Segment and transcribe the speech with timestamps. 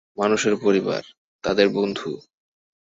[0.17, 1.03] মানুষের পরিবার,
[1.43, 2.11] তাদের বন্ধু।